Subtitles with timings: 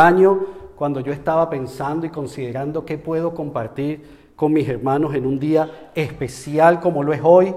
[0.00, 4.02] año cuando yo estaba pensando y considerando qué puedo compartir
[4.36, 7.54] con mis hermanos en un día especial como lo es hoy,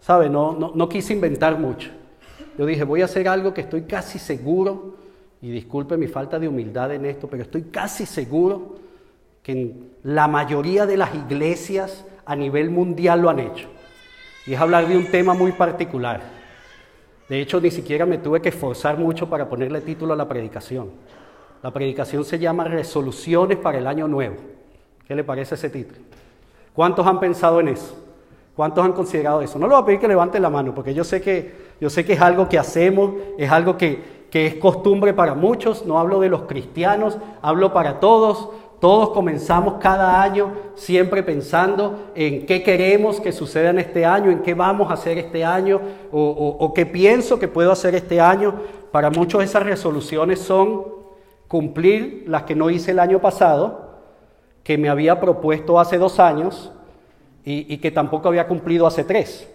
[0.00, 0.30] ¿sabe?
[0.30, 1.90] No, no, no quise inventar mucho.
[2.56, 4.94] Yo dije, voy a hacer algo que estoy casi seguro,
[5.42, 8.76] y disculpe mi falta de humildad en esto, pero estoy casi seguro
[9.42, 13.68] que en la mayoría de las iglesias a nivel mundial lo han hecho.
[14.46, 16.22] Y es hablar de un tema muy particular.
[17.28, 20.88] De hecho, ni siquiera me tuve que esforzar mucho para ponerle título a la predicación.
[21.66, 24.36] La predicación se llama Resoluciones para el Año Nuevo.
[25.04, 25.98] ¿Qué le parece ese título?
[26.72, 27.92] ¿Cuántos han pensado en eso?
[28.54, 29.58] ¿Cuántos han considerado eso?
[29.58, 32.04] No le voy a pedir que levanten la mano, porque yo sé que, yo sé
[32.04, 36.20] que es algo que hacemos, es algo que, que es costumbre para muchos, no hablo
[36.20, 38.50] de los cristianos, hablo para todos.
[38.78, 44.42] Todos comenzamos cada año siempre pensando en qué queremos que suceda en este año, en
[44.42, 45.80] qué vamos a hacer este año
[46.12, 48.54] o, o qué pienso que puedo hacer este año.
[48.92, 51.05] Para muchos esas resoluciones son
[51.48, 53.86] cumplir las que no hice el año pasado,
[54.62, 56.72] que me había propuesto hace dos años
[57.44, 59.48] y, que tampoco había cumplido hace tres.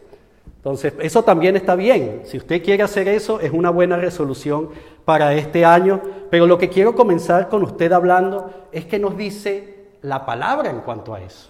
[0.55, 2.21] Entonces, eso también está bien.
[2.23, 4.69] Si usted quiere hacer eso, es una buena resolución
[5.03, 5.99] para este año.
[6.29, 10.79] Pero lo que quiero comenzar con usted hablando es que nos dice la palabra en
[10.79, 11.49] cuanto a eso.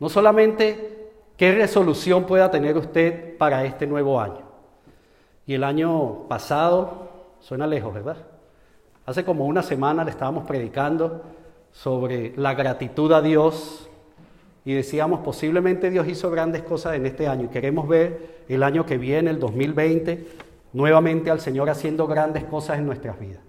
[0.00, 4.40] No solamente qué resolución pueda tener usted para este nuevo año.
[5.46, 8.31] Y el año pasado, suena lejos, ¿verdad?
[9.04, 11.22] Hace como una semana le estábamos predicando
[11.72, 13.88] sobre la gratitud a Dios
[14.64, 18.86] y decíamos, posiblemente Dios hizo grandes cosas en este año y queremos ver el año
[18.86, 20.24] que viene, el 2020,
[20.72, 23.40] nuevamente al Señor haciendo grandes cosas en nuestras vidas.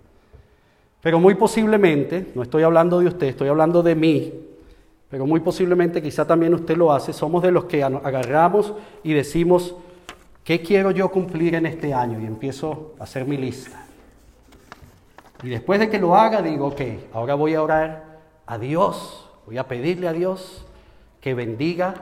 [1.02, 4.34] Pero muy posiblemente, no estoy hablando de usted, estoy hablando de mí,
[5.10, 8.73] pero muy posiblemente quizá también usted lo hace, somos de los que agarramos
[9.04, 9.76] y decimos,
[10.44, 12.20] ¿qué quiero yo cumplir en este año?
[12.20, 13.83] Y empiezo a hacer mi lista.
[15.44, 19.58] Y después de que lo haga, digo, ok, ahora voy a orar a Dios, voy
[19.58, 20.66] a pedirle a Dios
[21.19, 21.95] que bendiga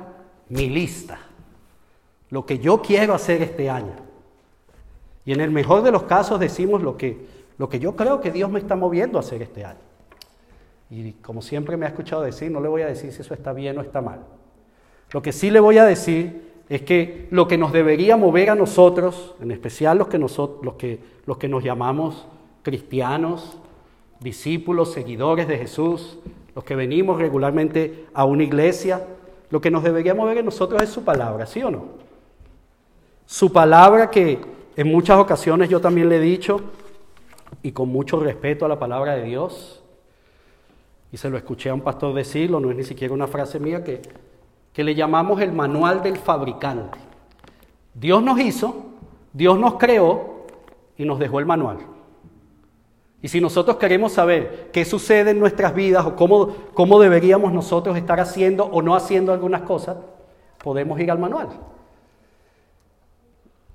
[0.50, 1.20] mi lista,
[2.30, 3.94] lo que yo quiero hacer este año.
[5.26, 7.26] Y en el mejor de los casos decimos lo que,
[7.58, 9.80] lo que yo creo que Dios me está moviendo a hacer este año.
[10.90, 13.54] Y como siempre me ha escuchado decir, no le voy a decir si eso está
[13.54, 14.20] bien o está mal.
[15.12, 18.56] Lo que sí le voy a decir es que lo que nos debería mover a
[18.56, 22.28] nosotros, en especial los que, nosotros, los que, los que nos llamamos
[22.64, 23.58] cristianos,
[24.20, 26.20] discípulos, seguidores de Jesús,
[26.56, 29.06] los que venimos regularmente a una iglesia,
[29.50, 31.86] lo que nos debería mover en nosotros es su palabra, ¿sí o no?
[33.26, 34.40] Su palabra que
[34.76, 36.62] en muchas ocasiones yo también le he dicho,
[37.64, 39.82] y con mucho respeto a la palabra de Dios,
[41.12, 43.84] y se lo escuché a un pastor decirlo, no es ni siquiera una frase mía,
[43.84, 44.02] que,
[44.72, 46.98] que le llamamos el manual del fabricante.
[47.94, 48.86] Dios nos hizo,
[49.34, 50.46] Dios nos creó
[50.98, 51.80] y nos dejó el manual.
[53.22, 57.96] Y si nosotros queremos saber qué sucede en nuestras vidas o cómo, cómo deberíamos nosotros
[57.96, 59.98] estar haciendo o no haciendo algunas cosas,
[60.64, 61.50] podemos ir al manual.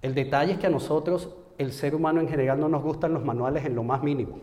[0.03, 3.25] El detalle es que a nosotros, el ser humano en general, no nos gustan los
[3.25, 4.39] manuales en lo más mínimo.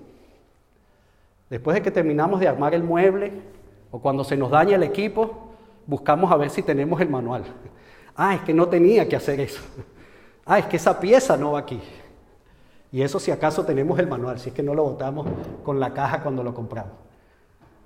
[1.50, 3.32] Después de que terminamos de armar el mueble
[3.92, 5.50] o cuando se nos daña el equipo,
[5.86, 7.44] buscamos a ver si tenemos el manual.
[8.16, 9.62] Ah, es que no tenía que hacer eso.
[10.46, 11.80] Ah, es que esa pieza no va aquí.
[12.94, 15.26] Y eso si acaso tenemos el manual, si es que no lo botamos
[15.66, 16.94] con la caja cuando lo compramos.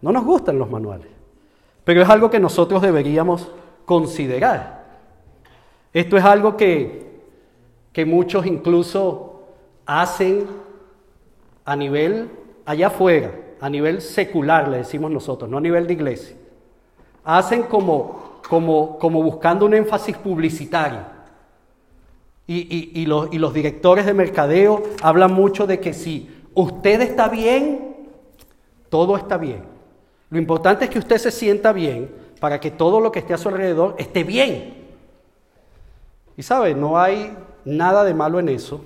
[0.01, 1.07] No nos gustan los manuales,
[1.85, 3.50] pero es algo que nosotros deberíamos
[3.85, 4.84] considerar.
[5.94, 7.22] Esto es algo que,
[7.94, 9.44] que muchos incluso
[9.85, 10.45] hacen
[11.63, 12.29] a nivel
[12.66, 13.31] allá afuera,
[13.62, 16.35] a nivel secular, le decimos nosotros, no a nivel de iglesia.
[17.24, 21.16] Hacen como, como, como buscando un énfasis publicitario.
[22.49, 27.97] Y, los, los, directores de mercadeo hablan mucho de que si usted está bien,
[28.89, 29.63] todo está bien.
[30.29, 32.09] Lo importante es que usted se sienta bien
[32.39, 34.75] para que todo lo que esté a su alrededor esté bien.
[36.37, 37.35] Y sabe, no hay
[37.65, 38.81] nada de malo en eso.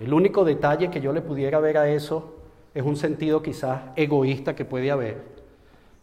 [0.00, 2.34] El único detalle que yo le pudiera ver a eso
[2.74, 5.38] es un sentido quizás egoísta que puede haber.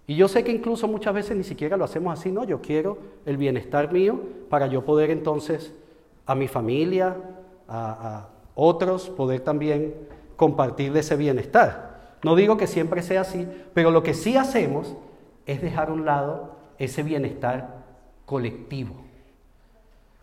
[0.08, 2.98] Y yo sé que incluso muchas veces ni siquiera lo hacemos así, no, yo quiero
[3.26, 4.20] el bienestar mío
[4.50, 5.74] para yo poder entonces
[6.26, 7.16] a mi familia,
[7.68, 9.94] a, otros, poder también
[10.38, 12.18] compartir de ese bienestar.
[12.24, 14.96] No digo que siempre sea así, pero lo que sí hacemos
[15.46, 17.84] es dejar a un lado ese bienestar
[18.26, 18.96] colectivo.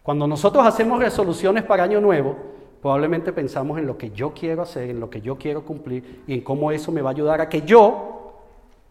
[0.03, 2.37] Cuando nosotros hacemos resoluciones para Año Nuevo,
[2.81, 6.35] probablemente pensamos en lo que yo quiero hacer, en lo que yo quiero cumplir y
[6.35, 8.33] en cómo eso me va a ayudar a que yo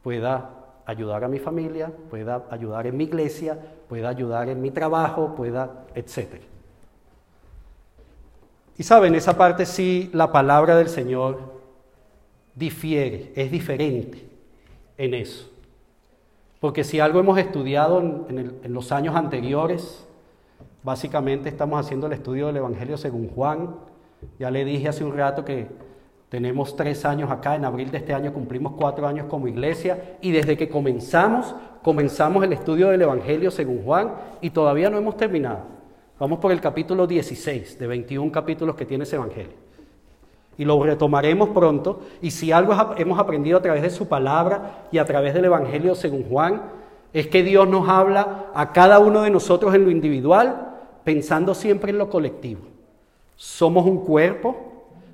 [0.03, 0.51] pueda
[0.85, 3.57] ayudar a mi familia, pueda ayudar en mi iglesia,
[3.89, 6.50] pueda ayudar en mi trabajo, pueda, etcétera.
[8.81, 11.37] Y saben, esa parte sí, la palabra del Señor
[12.55, 14.27] difiere, es diferente
[14.97, 15.51] en eso.
[16.59, 20.03] Porque si algo hemos estudiado en, en los años anteriores,
[20.81, 23.75] básicamente estamos haciendo el estudio del Evangelio según Juan.
[24.39, 25.67] Ya le dije hace un rato que
[26.29, 30.31] tenemos tres años acá, en abril de este año cumplimos cuatro años como iglesia y
[30.31, 35.80] desde que comenzamos, comenzamos el estudio del Evangelio según Juan y todavía no hemos terminado.
[36.21, 39.55] Vamos por el capítulo 16 de 21 capítulos que tiene ese Evangelio.
[40.55, 42.01] Y lo retomaremos pronto.
[42.21, 45.95] Y si algo hemos aprendido a través de su palabra y a través del Evangelio
[45.95, 46.61] según Juan,
[47.11, 51.89] es que Dios nos habla a cada uno de nosotros en lo individual, pensando siempre
[51.89, 52.61] en lo colectivo.
[53.35, 54.55] Somos un cuerpo,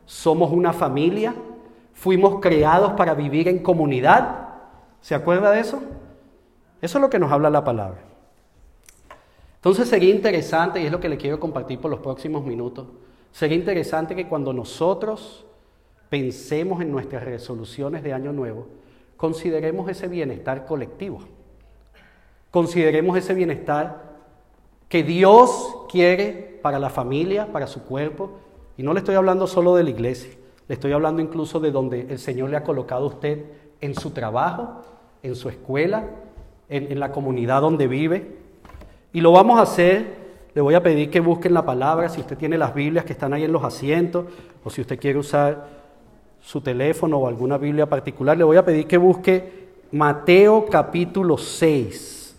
[0.06, 1.34] somos una familia,
[1.94, 4.50] fuimos creados para vivir en comunidad.
[5.00, 5.82] ¿Se acuerda de eso?
[6.82, 8.07] Eso es lo que nos habla la palabra.
[9.68, 12.88] Entonces sería interesante, y es lo que le quiero compartir por los próximos minutos,
[13.34, 15.46] sería interesante que cuando nosotros
[16.10, 18.68] pensemos en nuestras resoluciones de año nuevo,
[19.18, 21.20] consideremos ese bienestar colectivo.
[22.50, 24.16] Consideremos ese bienestar
[24.88, 28.40] que Dios quiere para la familia, para su cuerpo.
[28.78, 30.32] Y no le estoy hablando solo de la iglesia,
[30.70, 33.44] le estoy hablando incluso de donde el Señor le ha colocado a usted
[33.82, 34.84] en su trabajo,
[35.24, 36.08] en su escuela,
[36.70, 38.47] en, en la comunidad donde vive.
[39.18, 40.06] Y lo vamos a hacer,
[40.54, 43.34] le voy a pedir que busquen la palabra, si usted tiene las Biblias que están
[43.34, 44.26] ahí en los asientos,
[44.64, 45.70] o si usted quiere usar
[46.40, 52.36] su teléfono o alguna Biblia particular, le voy a pedir que busque Mateo capítulo 6.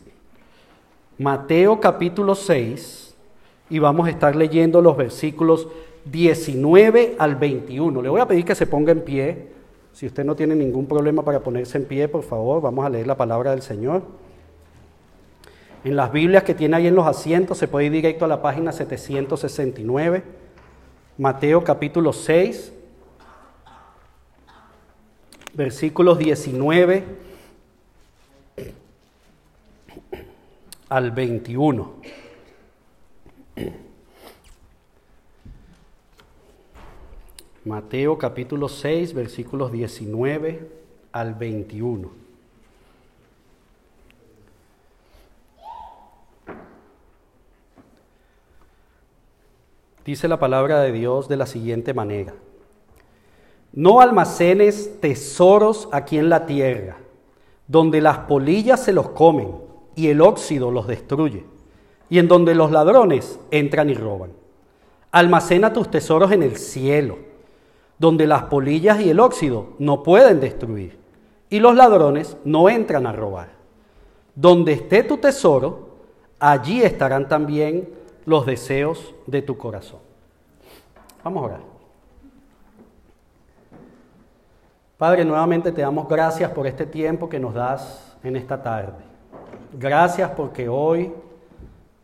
[1.19, 3.17] Mateo capítulo 6
[3.71, 5.67] y vamos a estar leyendo los versículos
[6.05, 8.03] 19 al 21.
[8.03, 9.49] Le voy a pedir que se ponga en pie.
[9.93, 13.09] Si usted no tiene ningún problema para ponerse en pie, por favor, vamos a leer
[13.09, 14.28] la palabra del Señor.
[15.89, 18.43] En las Biblias que tiene ahí en los asientos se puede ir directo a la
[18.43, 20.23] página 769,
[21.17, 22.75] Mateo capítulo 6,
[25.55, 27.05] versículos 19
[30.91, 31.95] al 21.
[37.65, 40.69] Mateo capítulo 6, versículos 19
[41.13, 42.28] al 21.
[50.09, 52.33] Dice la palabra de Dios de la siguiente manera.
[53.75, 56.97] No almacenes tesoros aquí en la tierra,
[57.67, 59.57] donde las polillas se los comen
[59.95, 61.45] y el óxido los destruye,
[62.09, 64.31] y en donde los ladrones entran y roban.
[65.11, 67.19] Almacena tus tesoros en el cielo,
[67.99, 70.99] donde las polillas y el óxido no pueden destruir,
[71.51, 73.51] y los ladrones no entran a robar.
[74.35, 75.99] Donde esté tu tesoro,
[76.39, 80.01] allí estarán también los deseos de tu corazón.
[81.25, 81.61] Vamos a orar.
[84.99, 89.03] Padre, nuevamente te damos gracias por este tiempo que nos das en esta tarde.
[89.73, 91.11] Gracias porque hoy,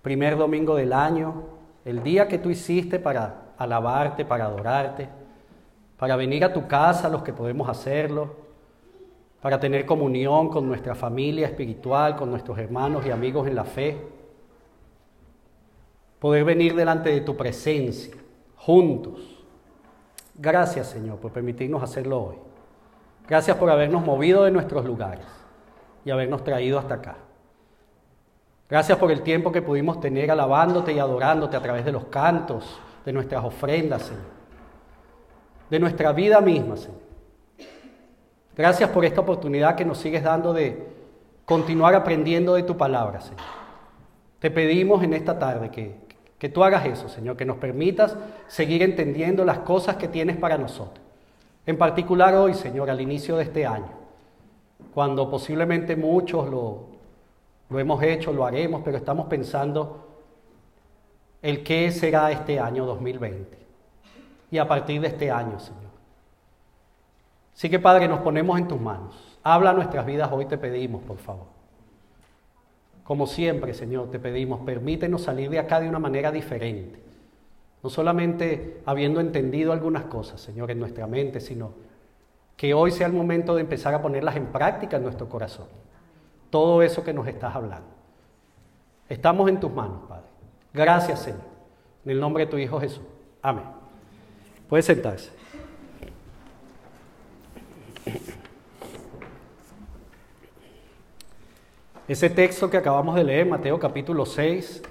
[0.00, 1.42] primer domingo del año,
[1.84, 5.10] el día que tú hiciste para alabarte, para adorarte,
[5.98, 8.34] para venir a tu casa los que podemos hacerlo,
[9.42, 14.13] para tener comunión con nuestra familia espiritual, con nuestros hermanos y amigos en la fe
[16.24, 18.14] poder venir delante de tu presencia,
[18.56, 19.44] juntos.
[20.34, 22.36] Gracias Señor por permitirnos hacerlo hoy.
[23.28, 25.26] Gracias por habernos movido de nuestros lugares
[26.02, 27.16] y habernos traído hasta acá.
[28.70, 32.80] Gracias por el tiempo que pudimos tener alabándote y adorándote a través de los cantos,
[33.04, 34.24] de nuestras ofrendas, Señor.
[35.68, 37.00] De nuestra vida misma, Señor.
[38.56, 40.88] Gracias por esta oportunidad que nos sigues dando de
[41.44, 43.44] continuar aprendiendo de tu palabra, Señor.
[44.38, 46.02] Te pedimos en esta tarde que,
[46.38, 48.16] que tú hagas eso, Señor, que nos permitas
[48.48, 51.04] seguir entendiendo las cosas que tienes para nosotros.
[51.66, 53.90] En particular hoy, Señor, al inicio de este año,
[54.92, 56.86] cuando posiblemente muchos lo,
[57.70, 60.08] lo hemos hecho, lo haremos, pero estamos pensando
[61.40, 63.58] el qué será este año 2020
[64.50, 65.82] y a partir de este año, Señor.
[67.54, 69.38] Así que, Padre, nos ponemos en tus manos.
[69.42, 71.46] Habla nuestras vidas hoy, te pedimos, por favor.
[73.04, 76.98] Como siempre, Señor, te pedimos, permítenos salir de acá de una manera diferente.
[77.82, 81.72] No solamente habiendo entendido algunas cosas, Señor, en nuestra mente, sino
[82.56, 85.66] que hoy sea el momento de empezar a ponerlas en práctica en nuestro corazón.
[86.48, 87.88] Todo eso que nos estás hablando.
[89.08, 90.28] Estamos en tus manos, Padre.
[90.72, 91.42] Gracias, Señor.
[92.06, 93.04] En el nombre de tu Hijo Jesús.
[93.42, 93.64] Amén.
[94.68, 95.30] Puede sentarse.
[102.06, 104.82] Ese texto que acabamos de leer, Mateo capítulo 6,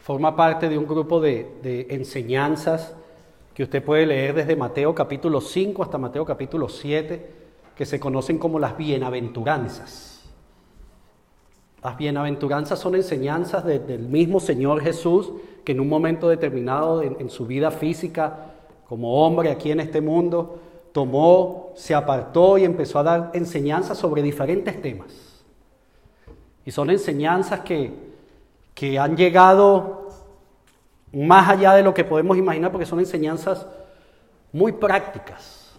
[0.00, 2.94] forma parte de un grupo de, enseñanzas
[3.54, 7.30] que usted puede leer desde Mateo capítulo 5 hasta Mateo capítulo 7,
[7.74, 10.28] que se conocen como las bienaventuranzas.
[11.82, 15.32] Las bienaventuranzas son enseñanzas del mismo Señor Jesús
[15.64, 18.52] que en un momento determinado en su vida física
[18.86, 20.58] como hombre aquí en este mundo,
[20.92, 25.27] tomó, se apartó y empezó a dar enseñanzas sobre diferentes temas.
[26.68, 27.90] Y son enseñanzas que,
[28.74, 30.10] que han llegado
[31.14, 33.66] más allá de lo que podemos imaginar porque son enseñanzas
[34.52, 35.72] muy prácticas,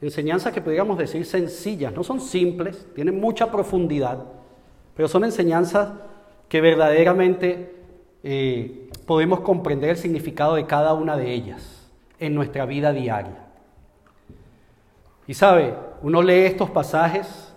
[0.00, 4.24] enseñanzas que podríamos decir sencillas, no son simples, tienen mucha profundidad,
[4.96, 5.90] pero son enseñanzas
[6.48, 7.74] que verdaderamente
[8.22, 11.86] eh, podemos comprender el significado de cada una de ellas
[12.18, 13.44] en nuestra vida diaria.
[15.26, 17.49] Y sabe, uno lee estos pasajes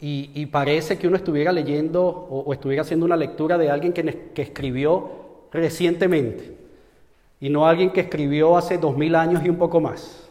[0.00, 4.42] y, parece que uno estuviera leyendo o, estuviera haciendo una lectura de alguien que, que
[4.42, 5.10] escribió
[5.52, 6.56] recientemente
[7.38, 10.28] y no alguien que escribió hace dos mil años y un poco más.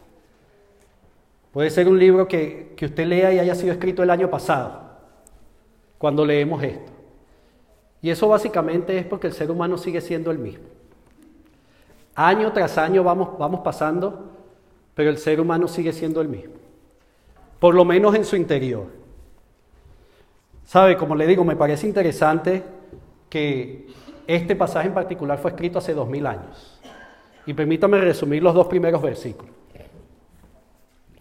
[1.52, 4.82] Puede ser un libro que, que, usted lea y haya sido escrito el año pasado,
[5.98, 6.92] cuando leemos esto.
[8.02, 10.66] Y eso básicamente es porque el ser humano sigue siendo el mismo.
[12.16, 14.30] Año tras año vamos, vamos pasando
[15.00, 16.56] pero el ser humano sigue siendo el mismo,
[17.58, 18.99] por lo menos en su interior.
[20.70, 20.98] ¿Sabe?
[20.98, 22.64] Como le digo, me parece interesante
[23.28, 23.88] que
[24.28, 26.80] este pasaje en particular fue escrito hace dos mil años.
[27.48, 29.52] Y permítame resumir los dos primeros versículos.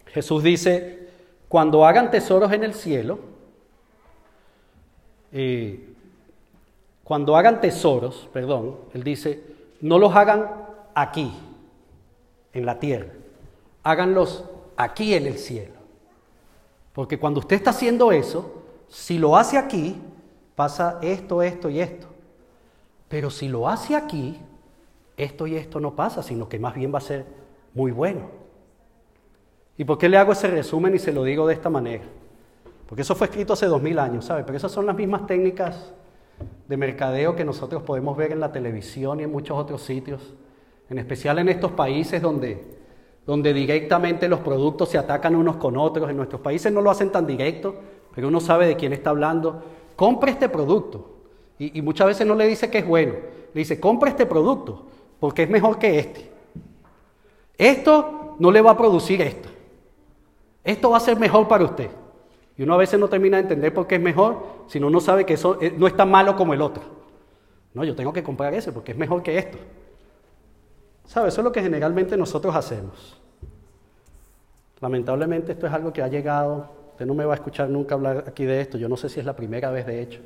[0.05, 1.09] Jesús dice,
[1.47, 3.17] cuando hagan tesoros en el cielo,
[5.31, 5.95] eh,
[7.03, 9.41] cuando hagan tesoros, perdón, él dice,
[9.81, 10.47] no los hagan
[10.93, 11.33] aquí,
[12.53, 13.13] en la tierra,
[13.81, 14.45] háganlos
[14.77, 15.73] aquí en el cielo.
[16.93, 18.58] Porque cuando usted está haciendo eso,
[18.89, 19.95] si lo hace aquí,
[20.55, 22.07] pasa esto, esto y esto.
[23.07, 24.39] Pero si lo hace aquí,
[25.17, 27.25] esto y esto no pasa, sino que más bien va a ser
[27.73, 28.21] muy bueno.
[29.77, 32.03] ¿Y por qué le hago ese resumen y se lo digo de esta manera?
[32.87, 34.43] Porque eso fue escrito hace dos mil años, ¿sabe?
[34.43, 35.93] Pero esas son las mismas técnicas
[36.67, 40.33] de mercadeo que nosotros podemos ver en la televisión y en muchos otros sitios,
[40.89, 42.79] en especial en estos países donde
[43.29, 46.09] donde directamente los productos se atacan unos con otros.
[46.09, 47.75] En nuestros países no lo hacen tan directo,
[48.19, 49.63] pero uno sabe de quién está hablando.
[49.95, 51.09] Compre este producto.
[51.57, 53.13] Y, muchas veces no le dice que es bueno,
[53.53, 54.87] le dice, compre este producto,
[55.21, 56.29] porque es mejor que este.
[57.57, 59.47] Esto no le va a producir esto.
[60.65, 61.89] Esto va a ser mejor para usted.
[62.57, 65.25] Y uno a veces no termina de entender por qué es mejor, sino uno sabe
[65.25, 66.83] que eso eh, no es tan malo como el otro.
[67.73, 69.57] No, yo tengo que comprar ese porque es mejor que esto.
[71.05, 71.29] ¿Sabe?
[71.29, 73.17] Eso es lo que generalmente nosotros hacemos.
[74.81, 78.25] Lamentablemente esto es algo que ha llegado, usted no me va a escuchar nunca hablar
[78.27, 80.19] aquí de esto, yo no sé si es la primera vez de hecho,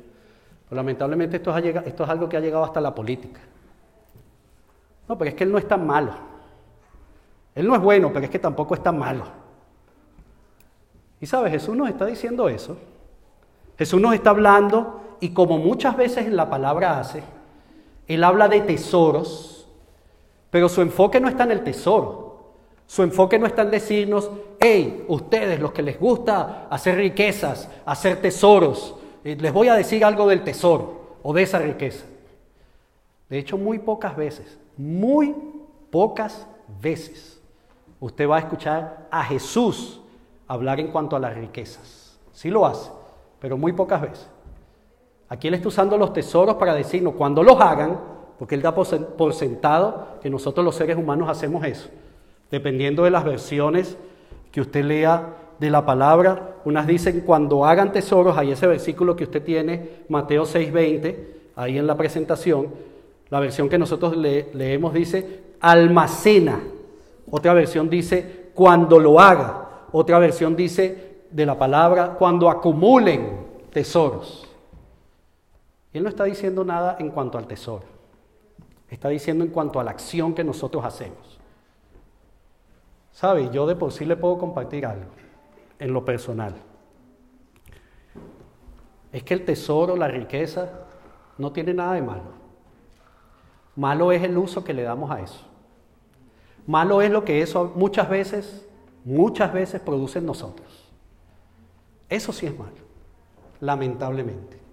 [0.68, 3.40] pero lamentablemente esto, esto es algo que ha llegado hasta la política.
[5.08, 6.12] No, pero es que él no es tan malo.
[7.54, 9.24] Él no es bueno, pero es que tampoco es tan malo.
[11.20, 12.76] Y sabe, Jesús nos está diciendo eso.
[13.78, 17.22] Jesús nos está hablando y como muchas veces en la palabra hace,
[18.08, 19.54] Él habla de tesoros
[20.54, 22.52] pero su enfoque no está en el tesoro.
[22.86, 24.30] Su enfoque no está en decirnos,
[25.08, 30.28] ustedes los que les gusta hacer riquezas, hacer tesoros, eh, les voy a decir algo
[30.28, 32.04] del tesoro o de esa riqueza.
[33.28, 35.34] De hecho, muy pocas veces, muy
[35.90, 36.46] pocas
[36.80, 37.40] veces,
[38.00, 40.00] usted va a escuchar a Jesús
[40.46, 42.18] hablar en cuanto a las riquezas.
[42.32, 42.90] Sí lo hace,
[43.40, 44.28] pero muy pocas veces.
[45.28, 47.98] Aquí él está usando los tesoros para decirnos, cuando los hagan,
[48.38, 51.88] porque Él da por sentado que nosotros los seres humanos hacemos eso.
[52.50, 53.96] Dependiendo de las versiones
[54.54, 59.24] que usted lea de la palabra, unas dicen cuando hagan tesoros, hay ese versículo que
[59.24, 61.16] usted tiene, Mateo 6:20,
[61.56, 62.68] ahí en la presentación,
[63.30, 66.60] la versión que nosotros leemos dice almacena,
[67.32, 73.40] otra versión dice cuando lo haga, otra versión dice de la palabra cuando acumulen
[73.72, 74.46] tesoros.
[75.92, 77.82] Él no está diciendo nada en cuanto al tesoro.
[78.88, 81.33] Está diciendo en cuanto a la acción que nosotros hacemos.
[83.14, 83.48] ¿Sabe?
[83.50, 85.06] Yo de por sí le puedo compartir algo
[85.78, 86.54] en lo personal.
[89.12, 90.68] Es que el tesoro, la riqueza,
[91.38, 92.44] no tiene nada de malo.
[93.76, 95.46] Malo es el uso que le damos a eso.
[96.66, 98.66] Malo es lo que eso muchas veces,
[99.04, 100.92] muchas veces produce en nosotros.
[102.08, 102.72] Eso sí es malo,
[103.60, 104.63] lamentablemente.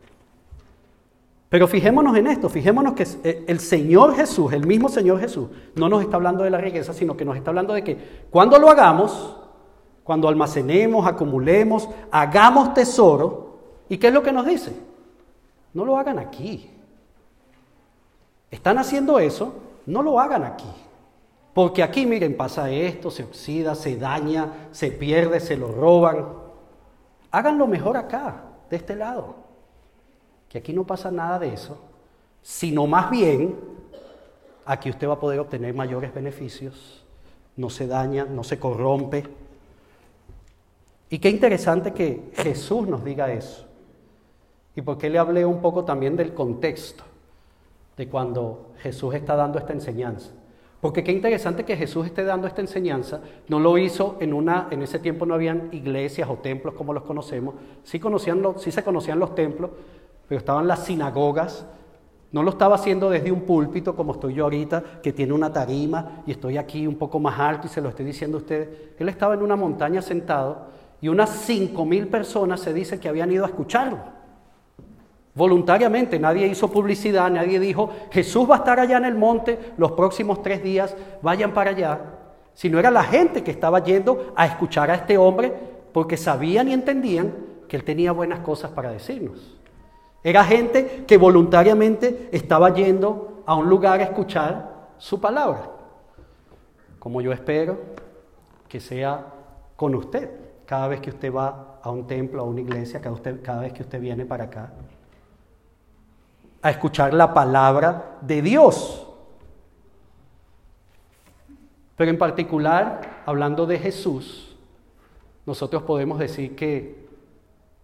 [1.51, 5.89] Pero fijémonos en esto, fijémonos que eh, el Señor Jesús, el mismo Señor Jesús, no
[5.89, 7.97] nos está hablando de la riqueza, sino que nos está hablando de que
[8.29, 9.35] cuando lo hagamos,
[10.05, 13.57] cuando almacenemos, acumulemos, hagamos tesoro,
[13.89, 14.71] ¿y qué es lo que nos dice?
[15.73, 16.71] No lo hagan aquí.
[18.49, 19.53] Están haciendo eso,
[19.85, 20.71] no lo hagan aquí.
[21.53, 26.27] Porque aquí, miren, pasa esto, se oxida, se daña, se pierde, se lo roban.
[27.29, 29.50] Háganlo mejor acá, de este lado.
[30.51, 31.77] Que aquí no pasa nada de eso,
[32.41, 33.55] sino más bien,
[34.65, 37.05] aquí usted va a poder obtener mayores beneficios,
[37.55, 39.23] no se daña, no se corrompe.
[41.09, 43.65] Y qué interesante que Jesús nos diga eso.
[44.75, 47.05] ¿Y por qué le hablé un poco también del contexto
[47.95, 50.31] de cuando Jesús está dando esta enseñanza?
[50.81, 53.21] Porque qué interesante que Jesús esté dando esta enseñanza.
[53.47, 57.03] No lo hizo en una, en ese tiempo no habían iglesias o templos como los
[57.03, 57.55] conocemos.
[57.83, 59.71] Sí, conocían sí se conocían los templos,
[60.27, 61.65] pero estaban las sinagogas.
[62.31, 66.23] No lo estaba haciendo desde un púlpito como estoy yo ahorita, que tiene una tarima
[66.25, 68.69] y estoy aquí un poco más alto y se lo estoy diciendo a ustedes.
[68.97, 70.67] Él estaba en una montaña sentado
[71.01, 73.97] y unas cinco mil personas se dice que habían ido a escucharlo.
[75.33, 79.93] Voluntariamente, nadie hizo publicidad, nadie dijo, Jesús va a estar allá en el monte los
[79.93, 82.01] próximos tres días, vayan para allá.
[82.53, 85.53] Sino era la gente que estaba yendo a escuchar a este hombre
[85.93, 87.33] porque sabían y entendían
[87.67, 89.57] que él tenía buenas cosas para decirnos.
[90.23, 95.69] Era gente que voluntariamente estaba yendo a un lugar a escuchar su palabra.
[96.99, 97.79] Como yo espero
[98.67, 99.25] que sea
[99.75, 100.29] con usted,
[100.65, 103.81] cada vez que usted va a un templo, a una iglesia, cada, cada vez que
[103.81, 104.71] usted viene para acá
[106.61, 109.07] a escuchar la palabra de Dios.
[111.95, 114.55] Pero en particular, hablando de Jesús,
[115.45, 117.09] nosotros podemos decir que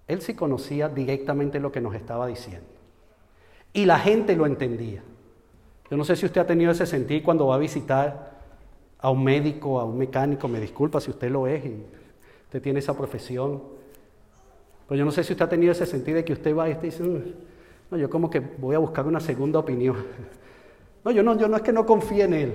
[0.08, 2.68] Él sí conocía directamente lo que nos estaba diciendo.
[3.74, 5.04] Y la gente lo entendía.
[5.90, 8.38] Yo no sé si usted ha tenido ese sentir cuando va a visitar
[9.00, 11.86] a un médico, a un mecánico, me disculpa si usted lo es y
[12.46, 13.62] usted tiene esa profesión.
[14.88, 16.74] Pero yo no sé si usted ha tenido ese sentir de que usted va y
[16.76, 17.04] dice,
[17.92, 19.98] no, yo como que voy a buscar una segunda opinión.
[21.06, 22.54] No, yo no, yo no es que no confíe en él,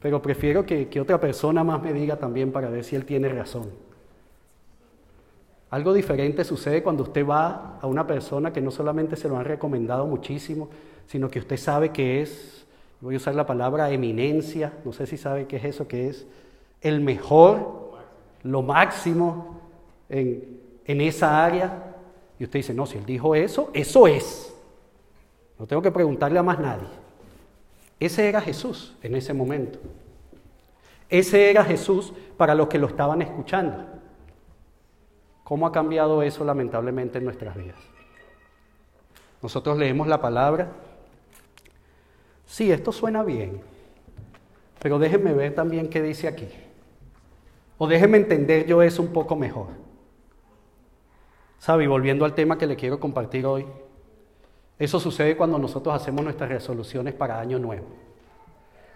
[0.00, 3.68] pero prefiero que otra persona más me diga también para ver si él tiene razón.
[5.70, 9.44] Algo diferente sucede cuando usted va a una persona que no solamente se lo han
[9.44, 10.68] recomendado muchísimo,
[11.06, 12.66] sino que usted sabe que es,
[13.00, 16.26] voy a usar la palabra eminencia, no sé si sabe qué es eso, que es
[16.80, 17.92] el mejor,
[18.42, 19.60] lo máximo
[20.08, 21.94] en, en esa área,
[22.38, 24.52] y usted dice, no, si él dijo eso, eso es.
[25.58, 26.88] No tengo que preguntarle a más nadie.
[28.00, 29.78] Ese era Jesús en ese momento.
[31.10, 33.99] Ese era Jesús para los que lo estaban escuchando.
[35.50, 37.74] ¿Cómo ha cambiado eso lamentablemente en nuestras vidas?
[39.42, 40.70] Nosotros leemos la palabra.
[42.46, 43.60] Sí, esto suena bien,
[44.80, 46.48] pero déjenme ver también qué dice aquí.
[47.78, 49.66] O déjenme entender yo eso un poco mejor.
[51.58, 51.82] ¿Sabe?
[51.82, 53.66] Y volviendo al tema que le quiero compartir hoy,
[54.78, 57.88] eso sucede cuando nosotros hacemos nuestras resoluciones para año nuevo.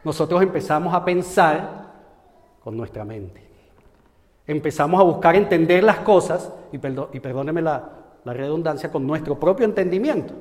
[0.05, 1.95] Nosotros empezamos a pensar
[2.63, 3.54] con nuestra mente.
[4.47, 7.91] Empezamos a buscar entender las cosas, y, y perdóneme la
[8.25, 10.35] redundancia, con nuestro propio entendimiento.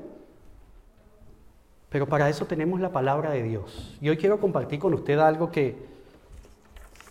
[1.89, 3.97] Pero para eso tenemos la palabra de Dios.
[4.01, 5.75] Y hoy quiero compartir con usted algo que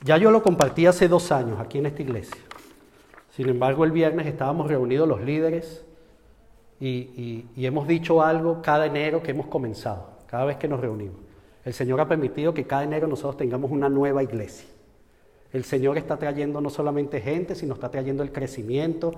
[0.05, 2.41] ya yo lo compartí hace dos años aquí en esta iglesia.
[3.31, 5.85] Sin embargo, el viernes estábamos reunidos los líderes
[6.81, 11.21] y, hemos dicho algo cada enero que hemos comenzado, cada vez que nos reunimos.
[11.65, 14.69] El Señor ha permitido que cada enero nosotros tengamos una nueva iglesia.
[15.53, 19.13] El Señor está trayendo no solamente gente, sino está trayendo el crecimiento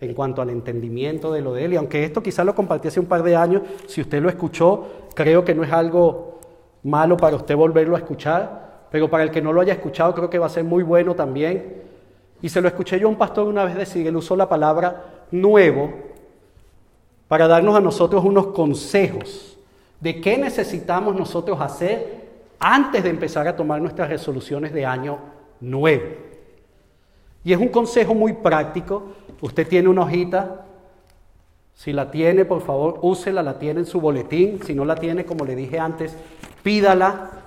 [0.00, 1.74] en cuanto al entendimiento de lo de Él.
[1.74, 4.86] Y aunque esto quizás lo compartí hace un par de años, si usted lo escuchó,
[5.14, 6.40] creo que no es algo
[6.82, 10.30] malo para usted volverlo a escuchar, pero para el que no lo haya escuchado creo
[10.30, 11.80] que va a ser muy bueno también
[12.42, 15.24] y se lo escuché yo a un pastor una vez decir, él usó la palabra
[15.30, 15.92] nuevo
[17.28, 19.58] para darnos a nosotros unos consejos
[20.00, 22.20] de qué necesitamos nosotros hacer
[22.58, 25.18] antes de empezar a tomar nuestras resoluciones de año
[25.60, 26.04] nuevo.
[27.44, 29.04] Y es un consejo muy práctico.
[29.40, 30.66] Usted tiene una hojita,
[31.74, 34.60] si la tiene, por favor, úsela, la tiene en su boletín.
[34.64, 36.14] Si no la tiene, como le dije antes,
[36.62, 37.40] pídala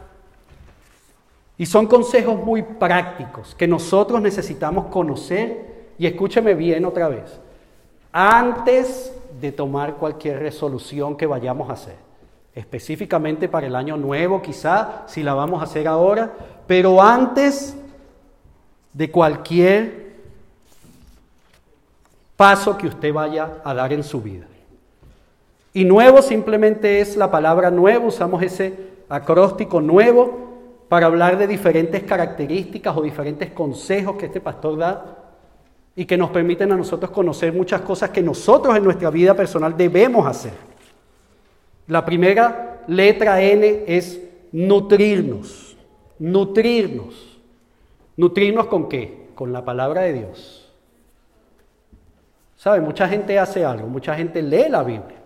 [1.58, 7.39] y son consejos muy prácticos que nosotros necesitamos conocer y escúcheme bien otra vez,
[8.12, 11.95] antes de tomar cualquier resolución que vayamos a hacer,
[12.56, 16.34] específicamente para el año nuevo quizá, si la vamos a hacer ahora,
[16.65, 17.78] pero antes
[18.93, 20.13] de cualquier
[22.38, 24.45] paso que usted vaya a dar en su vida.
[25.73, 28.73] Y nuevo simplemente es la palabra nuevo, usamos ese
[29.10, 30.53] acróstico nuevo
[30.88, 35.17] para hablar de diferentes características o diferentes consejos que este pastor da
[35.95, 39.75] y que nos permiten a nosotros conocer muchas cosas que nosotros en nuestra vida personal
[39.75, 40.53] debemos hacer.
[41.88, 44.19] La primera letra N es
[44.51, 45.75] nutrirnos.
[46.19, 47.33] nutrirnos.
[48.15, 49.30] ¿Nutrirnos con qué?
[49.36, 50.71] Con la palabra de Dios.
[52.56, 52.80] ¿Sabe?
[52.82, 55.21] Mucha gente hace algo, mucha gente lee la Biblia.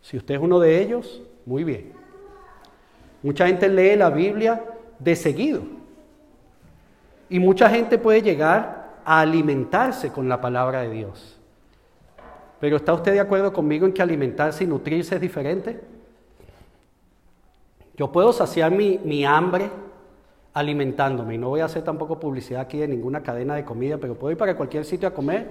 [0.00, 1.92] Si usted es uno de ellos, muy bien.
[3.22, 4.64] Mucha gente lee la Biblia
[4.98, 5.62] de seguido.
[7.28, 11.38] Y mucha gente puede llegar a alimentarse con la palabra de Dios.
[12.60, 15.80] Pero ¿está usted de acuerdo conmigo en que alimentarse y nutrirse es diferente?
[17.96, 19.70] Yo puedo saciar mi, hambre
[20.52, 24.14] alimentándome y no voy a hacer tampoco publicidad aquí de ninguna cadena de comida, pero
[24.14, 25.46] puedo ir para cualquier sitio a comer,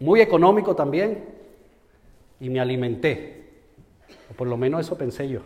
[0.00, 1.24] muy económico también,
[2.40, 3.48] y me alimenté.
[4.30, 5.40] O por lo menos eso pensé yo.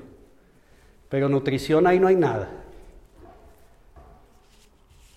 [1.09, 2.51] Pero nutrición ahí no hay nada.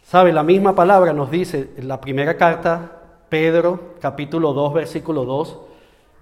[0.04, 0.32] ¿Sabe?
[0.32, 5.60] La misma palabra nos dice en la primera carta, Pedro, capítulo 2, versículo 2,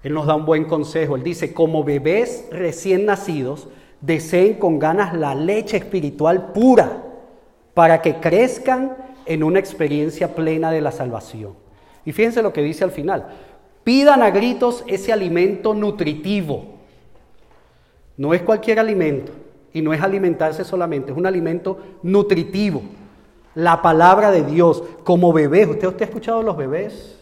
[0.04, 1.16] él nos da un buen consejo.
[1.16, 3.68] Él dice, como bebés recién nacidos,
[4.06, 7.04] deseen con ganas la leche espiritual pura
[7.74, 11.54] para que crezcan en una experiencia plena de la salvación.
[12.06, 13.28] Y fíjense lo que dice al final.
[13.84, 16.66] Pidan a gritos ese alimento nutritivo.
[18.18, 19.32] No es cualquier alimento.
[19.72, 22.84] Y no es alimentarse solamente, es un alimento nutritivo.
[23.56, 25.68] La palabra de Dios, como bebés.
[25.68, 27.20] ¿Usted, usted ha escuchado a los bebés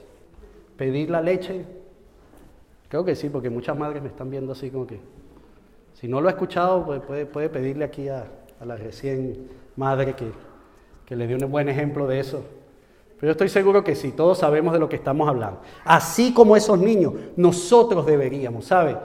[0.75, 1.63] pedir la leche?
[2.89, 4.99] Creo que sí, porque muchas madres me están viendo así como que...
[6.01, 8.25] Si no lo ha escuchado, pues puede, puede pedirle aquí a,
[8.65, 10.31] la recién madre que,
[11.05, 12.43] que le dé un buen ejemplo de eso.
[13.19, 15.61] Pero yo estoy seguro que sí, todos sabemos de lo que estamos hablando.
[15.85, 18.97] Así como esos niños, nosotros deberíamos, ¿sabe?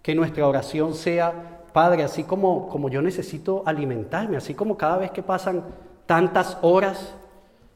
[0.00, 5.10] Que nuestra oración sea Padre, así como, como yo necesito alimentarme, así como cada vez
[5.10, 5.64] que pasan
[6.06, 7.14] tantas horas,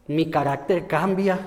[0.06, 1.38] mi carácter cambia,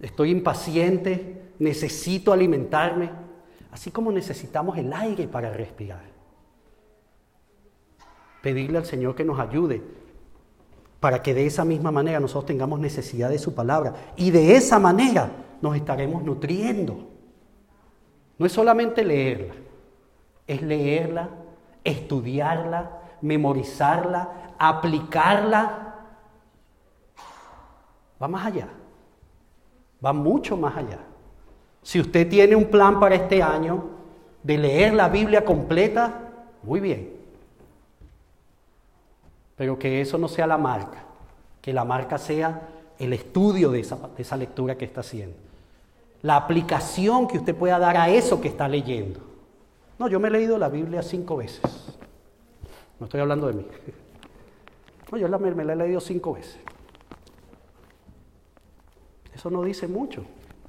[0.00, 3.10] estoy impaciente, necesito alimentarme,
[3.76, 6.04] así como necesitamos el aire para respirar.
[8.42, 9.82] Pedirle al Señor que nos ayude
[10.98, 14.78] para que de esa misma manera nosotros tengamos necesidad de su palabra y de esa
[14.78, 17.10] manera nos estaremos nutriendo.
[18.38, 19.54] No es solamente leerla,
[20.46, 21.28] es leerla
[21.86, 25.94] estudiarla, memorizarla, aplicarla.
[28.20, 28.68] Va más allá,
[30.04, 30.98] va mucho más allá.
[31.86, 33.84] Si usted tiene un plan para este año
[34.42, 36.32] de leer la Biblia completa,
[36.64, 37.12] muy bien.
[39.54, 41.04] Pero que eso no sea la marca,
[41.62, 42.60] que la marca sea
[42.98, 45.36] el estudio de esa, de esa lectura que está haciendo.
[46.22, 49.20] La aplicación que usted pueda dar a eso que está leyendo.
[49.96, 51.60] No, yo me he leído la Biblia cinco veces.
[52.98, 53.66] No estoy hablando de mí.
[55.12, 56.58] No, yo la, me, la he leído cinco veces.
[59.32, 60.24] Eso no dice mucho.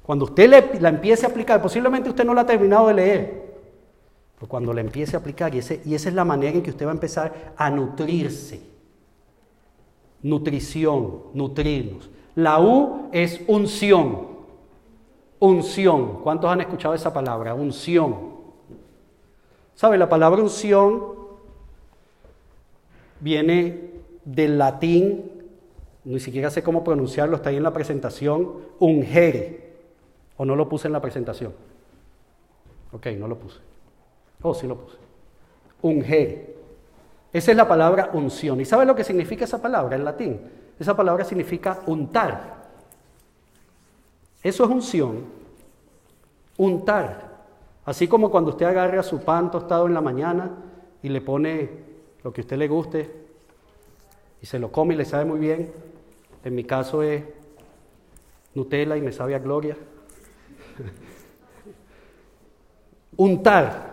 [0.08, 0.48] Cuando usted
[0.80, 3.58] la empiece a aplicar, posiblemente usted no la ha terminado de leer,
[4.36, 6.86] pero cuando la empiece a aplicar, y, y esa es la manera en que usted
[6.86, 8.58] va a empezar a nutrirse.
[10.22, 12.08] Nutrición, nutrirnos.
[12.36, 14.28] La U es unción.
[15.40, 16.22] Unción.
[16.22, 17.52] ¿Cuántos han escuchado esa palabra?
[17.52, 18.32] Unción.
[19.74, 19.98] ¿Sabe?
[19.98, 21.04] La palabra unción
[23.20, 23.90] viene
[24.24, 25.30] del latín,
[26.02, 29.67] ni siquiera sé cómo pronunciarlo, está ahí en la presentación, ungere.
[30.38, 31.52] ¿O no lo puse en la presentación?
[32.92, 33.58] Ok, no lo puse.
[34.40, 34.96] Oh, sí lo puse.
[35.82, 36.56] Ungere.
[37.32, 38.60] Esa es la palabra unción.
[38.60, 40.40] ¿Y sabe lo que significa esa palabra en latín?
[40.78, 42.56] Esa palabra significa untar.
[44.42, 45.24] Eso es unción.
[46.56, 47.28] Untar.
[47.84, 50.50] Así como cuando usted agarra su pan tostado en la mañana
[51.02, 51.68] y le pone
[52.22, 53.10] lo que a usted le guste
[54.40, 55.72] y se lo come y le sabe muy bien.
[56.44, 57.24] En mi caso es
[58.54, 59.76] Nutella y me sabe a gloria.
[63.16, 63.88] Untar.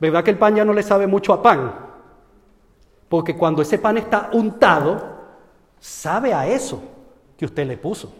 [0.00, 1.74] ¿Verdad que el pan ya no le sabe mucho a pan?
[3.08, 5.18] Porque cuando ese pan está untado,
[5.80, 6.80] sabe a eso
[7.36, 8.12] que usted le puso.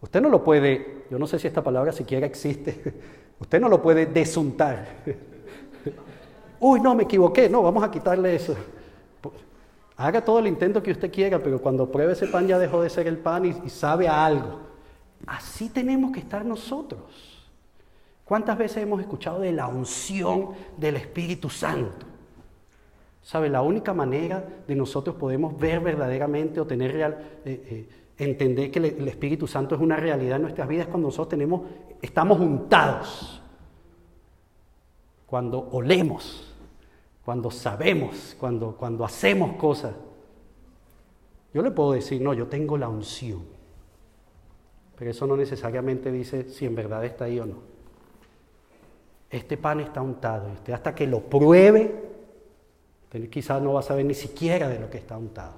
[0.00, 2.94] Usted no lo puede, yo no sé si esta palabra siquiera existe,
[3.40, 4.86] Usted no lo puede desuntar.
[6.60, 7.48] Uy, no, me equivoqué.
[7.48, 8.54] No, vamos a quitarle eso.
[9.96, 12.90] Haga todo el intento que usted quiera, pero cuando pruebe ese pan ya dejó de
[12.90, 14.60] ser el pan y, sabe a algo.
[15.26, 17.44] Así tenemos que estar nosotros.
[18.24, 22.06] ¿Cuántas veces hemos escuchado de la unción del Espíritu Santo?
[23.22, 23.48] ¿Sabe?
[23.48, 28.78] La única manera de nosotros podemos ver verdaderamente o tener real, eh, eh, entender que
[28.78, 31.62] el Espíritu Santo es una realidad en nuestras vidas cuando nosotros tenemos,
[32.00, 33.42] estamos untados,
[35.26, 36.54] cuando olemos,
[37.24, 39.94] cuando sabemos, cuando, cuando hacemos cosas.
[41.52, 43.42] Yo le puedo decir, no, yo tengo la unción,
[44.96, 47.56] pero eso no necesariamente dice si en verdad está ahí o no.
[49.30, 52.04] Este pan está untado y usted hasta que lo pruebe,
[53.30, 55.54] quizás no va a saber ni siquiera de lo que está untado.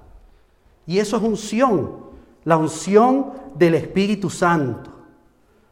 [0.85, 1.97] Y eso es unción,
[2.43, 4.91] la unción del Espíritu Santo.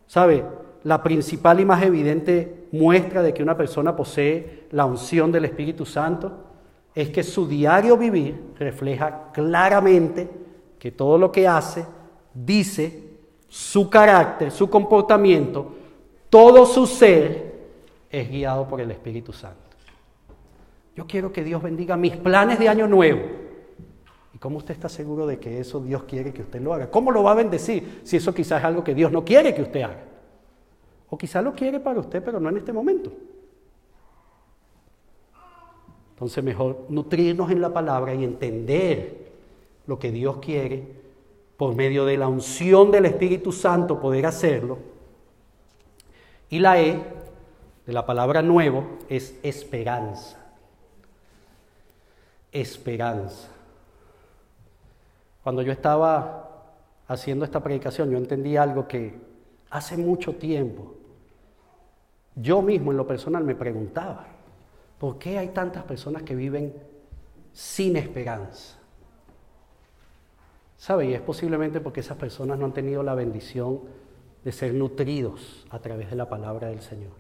[0.08, 0.44] ¿Sabe?
[0.84, 5.86] La principal y más evidente muestra de que una persona posee la unción del Espíritu
[5.86, 6.32] Santo
[6.94, 10.30] es que su diario vivir refleja claramente
[10.78, 11.86] que todo lo que hace,
[12.34, 13.05] dice,
[13.56, 15.74] su carácter, su comportamiento,
[16.30, 17.54] todo su ser
[18.10, 19.62] es guiado por el Espíritu Santo.
[20.94, 23.22] Yo quiero que Dios bendiga mis planes de año nuevo.
[24.34, 26.92] ¿Y cómo usted está seguro de que eso Dios quiere que usted lo haga?
[26.92, 29.62] ¿Cómo lo va a bendecir si eso quizás es algo que Dios no quiere que
[29.62, 30.04] usted haga?
[31.10, 33.10] O quizás lo quiere para usted, pero no en este momento.
[36.10, 39.32] Entonces mejor nutrirnos en la palabra y entender
[39.88, 41.05] lo que Dios quiere
[41.58, 44.78] por medio de la unción del Espíritu Santo poder hacerlo.
[46.50, 47.02] Y la E
[47.86, 50.38] de la palabra nuevo es esperanza.
[52.52, 53.50] Esperanza.
[55.44, 56.66] Cuando yo estaba
[57.08, 59.16] haciendo esta predicación, yo entendí algo que
[59.70, 60.96] hace mucho tiempo
[62.36, 64.26] yo mismo en lo personal me preguntaba.
[65.00, 66.74] ¿Por qué hay tantas personas que viven
[67.54, 68.78] sin esperanza?
[70.78, 71.08] ¿Sabe?
[71.08, 73.82] Y es posiblemente porque esas personas no han tenido la bendición
[74.44, 77.14] de ser nutridos a través de la palabra del Señor.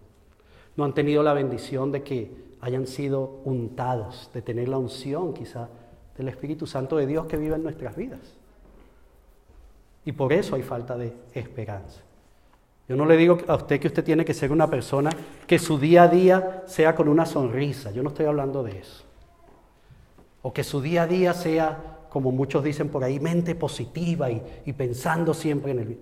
[0.75, 5.69] No han tenido la bendición de que hayan sido untados, de tener la unción quizá
[6.17, 8.19] del Espíritu Santo de Dios que vive en nuestras vidas.
[10.05, 12.01] Y por eso hay falta de esperanza.
[12.87, 15.09] Yo no le digo a usted que usted tiene que ser una persona
[15.47, 17.91] que su día a día sea con una sonrisa.
[17.91, 19.03] Yo no estoy hablando de eso.
[20.43, 24.71] O que su día a día sea, como muchos dicen por ahí, mente positiva y,
[24.71, 25.99] pensando siempre en el...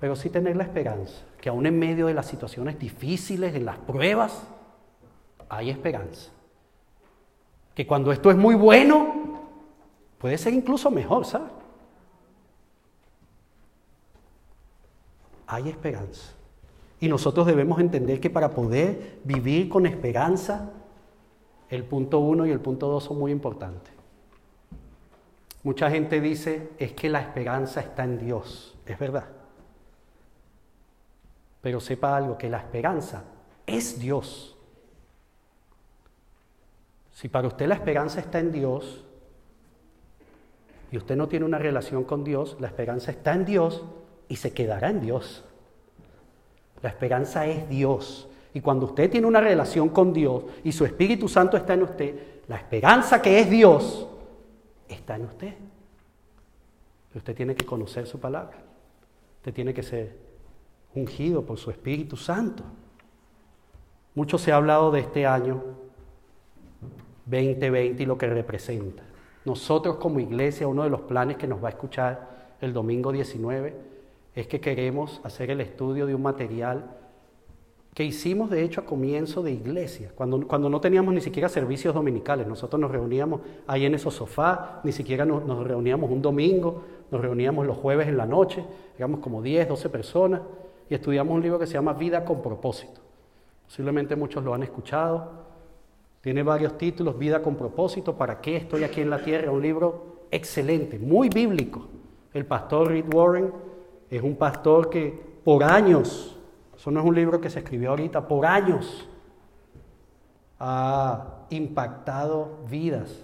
[0.00, 3.76] Pero sí tener la esperanza, que aún en medio de las situaciones difíciles, en las
[3.76, 4.44] pruebas,
[5.50, 6.30] hay esperanza.
[7.74, 9.42] Que cuando esto es muy bueno,
[10.16, 11.50] puede ser incluso mejor, ¿sabes?
[15.46, 16.32] hay esperanza.
[16.98, 20.70] Y nosotros debemos entender que para poder vivir con esperanza,
[21.68, 23.93] el punto uno y el punto dos son muy importantes.
[25.64, 28.76] Mucha gente dice, es que la esperanza está en Dios.
[28.86, 29.24] Es verdad.
[31.62, 33.24] Pero sepa algo, que la esperanza
[33.66, 34.56] es Dios.
[37.12, 39.04] Si para usted la esperanza está en Dios
[40.92, 43.82] y usted no tiene una relación con Dios, la esperanza está en Dios,
[44.28, 45.44] y se quedará en Dios.
[46.82, 48.28] La esperanza es Dios.
[48.52, 52.14] Y cuando usted tiene una relación con Dios y su Espíritu Santo está en usted,
[52.48, 54.06] la esperanza que es Dios
[54.88, 55.54] está en usted.
[57.14, 58.58] Usted tiene que conocer su palabra.
[59.36, 60.16] Usted tiene que ser
[60.94, 62.64] ungido por su Espíritu Santo.
[64.14, 65.62] Mucho se ha hablado de este año
[67.26, 69.02] 2020 y lo que representa.
[69.44, 73.74] Nosotros como iglesia, uno de los planes que nos va a escuchar el domingo 19
[74.34, 76.96] es que queremos hacer el estudio de un material
[77.94, 81.94] que hicimos de hecho a comienzo de iglesia, cuando, cuando no teníamos ni siquiera servicios
[81.94, 82.46] dominicales.
[82.46, 87.64] Nosotros nos reuníamos ahí en esos sofás, ni siquiera nos, reuníamos un domingo, nos reuníamos
[87.64, 88.64] los jueves en la noche,
[88.98, 90.40] éramos como 10, 12 personas,
[90.90, 93.00] y estudiamos un libro que se llama Vida con propósito.
[93.64, 95.44] Posiblemente muchos lo han escuchado.
[96.20, 99.52] Tiene varios títulos, Vida con propósito, ¿para qué estoy aquí en la tierra?
[99.52, 101.86] Un libro excelente, muy bíblico.
[102.32, 103.52] El pastor Reed Warren
[104.10, 106.33] es un pastor que por años,
[106.84, 109.08] eso no es un libro que se escribió ahorita, por años
[110.58, 113.22] ha impactado vidas.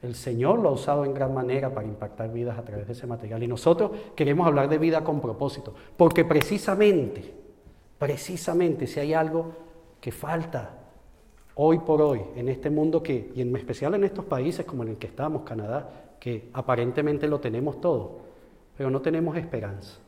[0.00, 3.06] El Señor lo ha usado en gran manera para impactar vidas a través de ese
[3.06, 3.42] material.
[3.42, 7.34] Y nosotros queremos hablar de vida con propósito, porque precisamente,
[7.98, 9.52] precisamente si hay algo
[10.00, 10.70] que falta
[11.56, 14.88] hoy por hoy en este mundo que, y en especial en estos países como en
[14.88, 18.20] el que estamos, Canadá, que aparentemente lo tenemos todo,
[18.74, 19.98] pero no tenemos esperanza.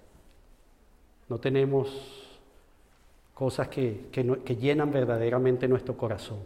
[1.29, 2.25] No tenemos
[3.37, 6.38] cosas que, que, llenan verdaderamente nuestro corazón.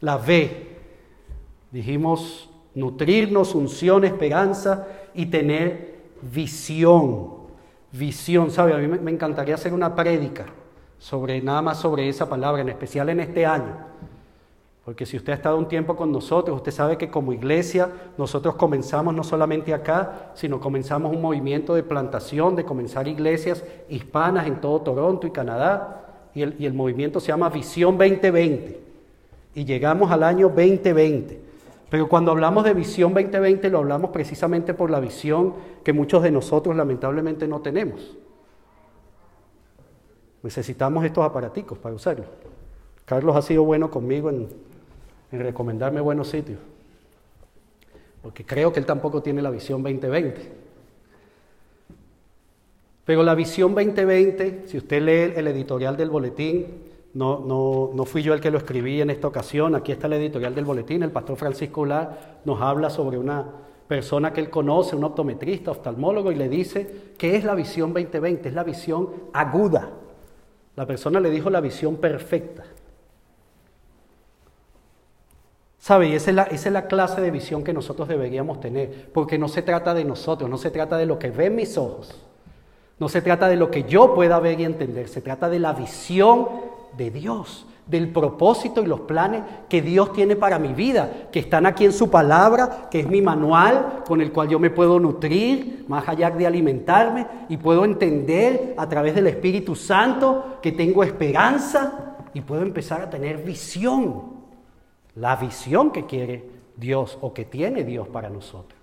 [0.00, 0.76] La V,
[1.70, 7.38] dijimos nutrirnos, unción, esperanza y tener visión.
[7.90, 8.74] Visión, ¿sabe?
[8.74, 10.44] A mí me encantaría hacer una prédica
[10.98, 13.88] sobre nada más sobre esa palabra, en especial en este año
[14.88, 18.54] porque si usted ha estado un tiempo con nosotros, usted sabe que como iglesia nosotros
[18.54, 24.62] comenzamos no solamente acá, sino comenzamos un movimiento de plantación, de comenzar iglesias hispanas en
[24.62, 26.30] todo Toronto y Canadá.
[26.34, 28.80] Y el, movimiento se llama Visión 2020.
[29.56, 31.38] Y llegamos al año 2020.
[31.90, 35.52] Pero cuando hablamos de Visión 2020 lo hablamos precisamente por la visión
[35.84, 38.16] que muchos de nosotros lamentablemente no tenemos.
[40.42, 42.26] Necesitamos estos aparaticos para usarlos.
[43.04, 44.48] Carlos ha sido bueno conmigo en,
[45.30, 46.58] en recomendarme buenos sitios,
[48.22, 50.68] porque creo que él tampoco tiene la visión 2020.
[53.04, 56.66] Pero la visión 2020, si usted lee el editorial del boletín,
[57.14, 60.12] no, no, no, fui yo el que lo escribí en esta ocasión, aquí está el
[60.14, 63.46] editorial del boletín, el pastor Francisco Ular nos habla sobre una
[63.88, 68.50] persona que él conoce, un optometrista, oftalmólogo, y le dice, ¿qué es la visión 2020?
[68.50, 69.90] Es la visión aguda.
[70.76, 72.64] La persona le dijo la visión perfecta.
[75.78, 76.08] ¿Sabe?
[76.08, 79.38] Y esa es, la, esa es la clase de visión que nosotros deberíamos tener, porque
[79.38, 82.14] no se trata de nosotros, no se trata de lo que ven mis ojos,
[82.98, 85.72] no se trata de lo que yo pueda ver y entender, se trata de la
[85.72, 86.48] visión
[86.96, 91.64] de Dios, del propósito y los planes que Dios tiene para mi vida, que están
[91.64, 95.84] aquí en su palabra, que es mi manual con el cual yo me puedo nutrir,
[95.88, 102.16] más allá de alimentarme, y puedo entender a través del Espíritu Santo que tengo esperanza
[102.34, 104.37] y puedo empezar a tener visión,
[105.18, 108.78] la visión que quiere Dios o que tiene Dios para nosotros.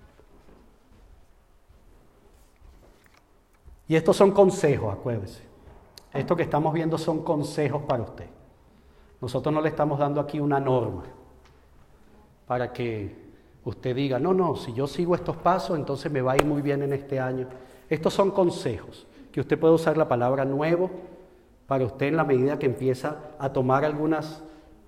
[3.88, 5.42] Y estos son consejos, acuérdese.
[6.12, 8.26] Esto que estamos viendo son consejos para usted.
[9.20, 11.04] Nosotros no le estamos dando aquí una norma
[12.46, 13.16] para que
[13.64, 16.62] usted diga, no, no, si yo sigo estos pasos, entonces me va a ir muy
[16.62, 17.48] bien en este año.
[17.88, 20.90] Estos son consejos que usted puede usar la palabra nuevo
[21.66, 24.42] para usted en la medida que empieza a tomar algunas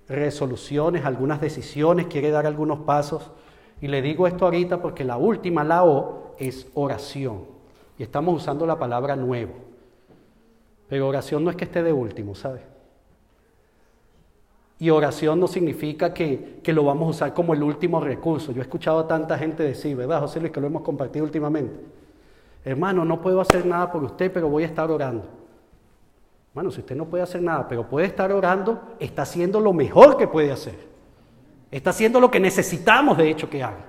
[0.09, 3.31] resoluciones, algunas decisiones, quiere dar algunos pasos.
[3.79, 7.43] Y le digo esto ahorita porque la última, la O, es oración.
[7.97, 9.53] Y estamos usando la palabra nuevo.
[10.89, 12.61] Pero oración no es que esté de último, ¿sabe?
[14.79, 18.51] Y oración no significa que, lo vamos a usar como el último recurso.
[18.53, 21.75] Yo he escuchado a tanta gente decir, ¿verdad, José Luis, que lo hemos compartido últimamente?
[22.63, 25.25] Hermano, no puedo hacer nada por usted, pero voy a estar orando.
[26.53, 30.17] Bueno, si usted no puede hacer nada, pero puede estar orando, está haciendo lo mejor
[30.17, 30.75] que puede hacer.
[31.71, 33.85] Está haciendo lo que necesitamos, de hecho, que haga.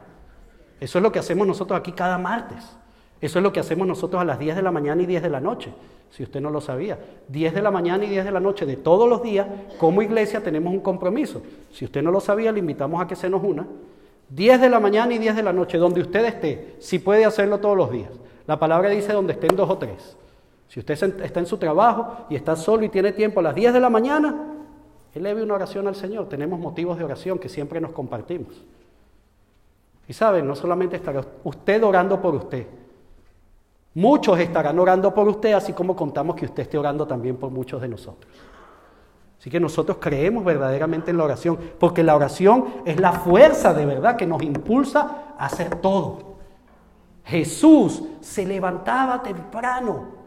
[0.78, 2.76] Eso es lo que hacemos nosotros aquí cada martes.
[3.20, 5.30] Eso es lo que hacemos nosotros a las 10 de la mañana y 10 de
[5.30, 5.72] la noche
[6.10, 6.98] si usted no lo sabía.
[7.28, 9.46] 10 de la mañana y 10 de la noche de todos los días,
[9.78, 11.40] como iglesia tenemos un compromiso.
[11.72, 13.66] Si usted no lo sabía, le invitamos a que se nos una.
[14.28, 17.58] 10 de la mañana y 10 de la noche, donde usted esté, si puede hacerlo
[17.58, 18.10] todos los días.
[18.46, 20.16] La palabra dice donde estén dos o tres.
[20.70, 23.72] Si usted está en su trabajo y está solo y tiene tiempo a las 10
[23.72, 24.36] de la mañana,
[25.12, 26.28] eleve una oración al Señor.
[26.28, 28.64] Tenemos motivos de oración que siempre nos compartimos.
[30.06, 32.68] Y saben, no solamente estará usted orando por usted,
[33.94, 37.80] Muchos estarán orando por usted, así como contamos que usted esté orando también por muchos
[37.80, 38.32] de nosotros.
[39.38, 43.86] Así que nosotros creemos verdaderamente en la oración, porque la oración es la fuerza de
[43.86, 46.36] verdad que nos impulsa a hacer todo.
[47.24, 50.19] Jesús se levantaba temprano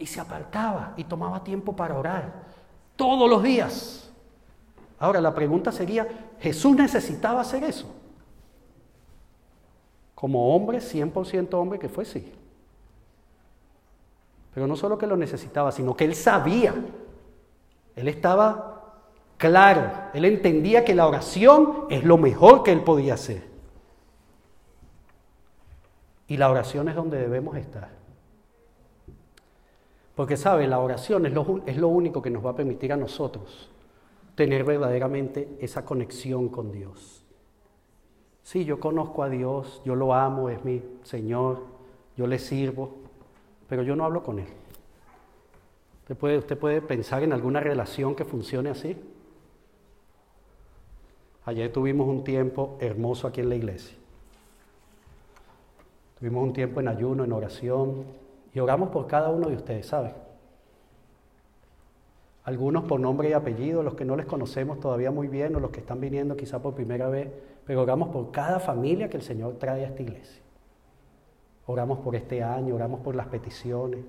[0.00, 2.32] y se apartaba y tomaba tiempo para orar
[2.96, 4.10] todos los días.
[4.98, 6.08] Ahora la pregunta sería,
[6.40, 8.00] ¿Jesús necesitaba hacer eso?
[10.20, 12.30] como hombre, 100% hombre que fue, sí.
[14.52, 16.74] Pero no solo que lo necesitaba, sino que él sabía,
[17.96, 18.98] él estaba
[19.38, 23.44] claro, él entendía que la oración es lo mejor que él podía hacer.
[26.28, 27.88] Y la oración es donde debemos estar.
[30.20, 30.68] Porque, ¿sabe?
[30.68, 33.70] La oración es lo, es lo único que nos va a permitir a nosotros
[34.34, 37.24] tener verdaderamente esa conexión con Dios.
[38.42, 41.62] Sí, yo conozco a Dios, yo lo amo, es mi Señor,
[42.18, 42.96] yo le sirvo,
[43.66, 44.48] pero yo no hablo con Él.
[46.02, 48.98] ¿Usted puede, usted puede pensar en alguna relación que funcione así?
[51.46, 53.96] Ayer tuvimos un tiempo hermoso aquí en la iglesia.
[56.18, 58.04] Tuvimos un tiempo en ayuno, en oración,
[58.52, 60.12] y oramos por cada uno de ustedes, ¿saben?
[62.44, 65.70] Algunos por nombre y apellido, los que no les conocemos todavía muy bien o los
[65.70, 67.28] que están viniendo quizá por primera vez,
[67.66, 70.42] pero oramos por cada familia que el Señor trae a esta iglesia.
[71.66, 74.00] Oramos por este año, oramos por las peticiones.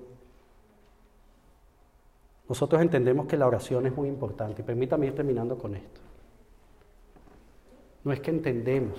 [2.48, 6.00] Nosotros entendemos que la oración es muy importante y permítame ir terminando con esto.
[8.04, 8.98] No es que entendemos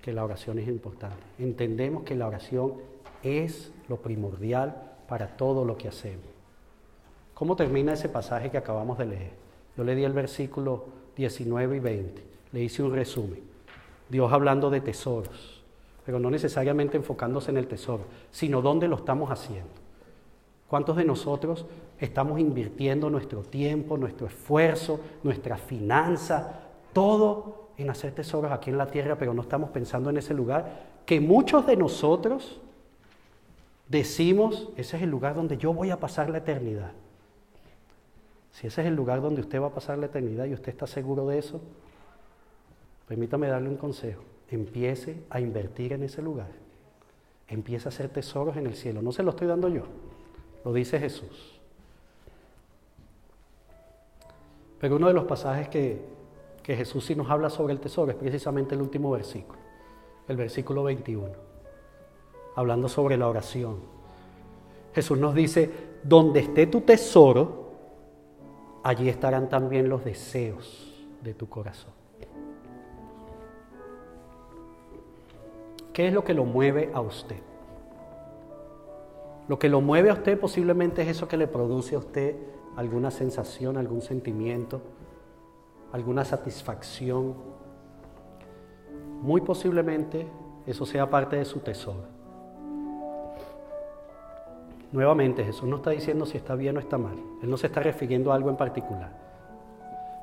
[0.00, 2.74] que la oración es importante, entendemos que la oración
[3.22, 6.26] es lo primordial para todo lo que hacemos.
[7.34, 9.30] ¿Cómo termina ese pasaje que acabamos de leer?
[9.76, 13.42] Yo le di el versículo 19 y 20, le hice un resumen.
[14.08, 15.62] Dios hablando de tesoros,
[16.04, 19.70] pero no necesariamente enfocándose en el tesoro, sino dónde lo estamos haciendo.
[20.68, 21.66] ¿Cuántos de nosotros
[21.98, 26.60] estamos invirtiendo nuestro tiempo, nuestro esfuerzo, nuestra finanza,
[26.92, 30.98] todo en hacer tesoros aquí en la tierra, pero no estamos pensando en ese lugar
[31.06, 32.60] que muchos de nosotros
[33.88, 36.92] decimos, ese es el lugar donde yo voy a pasar la eternidad?
[38.58, 40.88] si ese es el lugar donde usted va a pasar la eternidad y usted está
[40.88, 41.60] seguro de eso,
[43.06, 44.22] permítame darle un consejo.
[44.50, 46.48] Empiece a invertir en ese lugar.
[47.46, 49.00] Empiece a hacer tesoros en el cielo.
[49.00, 49.84] No se lo estoy dando yo,
[50.64, 51.60] lo dice Jesús.
[54.80, 56.04] Pero uno de los pasajes que,
[56.64, 59.60] que Jesús sí nos habla sobre el tesoro es precisamente el último versículo,
[60.26, 61.30] el versículo 21,
[62.58, 63.76] hablando sobre la oración.
[64.92, 65.70] Jesús nos dice,
[66.02, 67.70] donde esté tu tesoro,
[68.82, 71.92] allí estarán también los deseos de tu corazón.
[75.92, 77.36] ¿Qué es lo que lo mueve a usted?
[79.46, 82.34] Lo que lo mueve a usted posiblemente es eso que le produce a usted
[82.74, 84.80] alguna sensación, algún sentimiento,
[85.92, 87.34] alguna satisfacción.
[89.22, 90.26] Muy posiblemente
[90.66, 92.17] eso sea parte de su tesoro.
[94.90, 97.16] Nuevamente, Jesús no está diciendo si está bien o está mal.
[97.42, 99.10] Él no se está refiriendo a algo en particular.